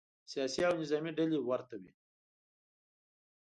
سیاسي 0.31 0.61
او 0.67 0.73
نظامې 0.81 1.11
ډلې 1.17 1.37
ورته 1.41 1.75
وي. 1.81 1.91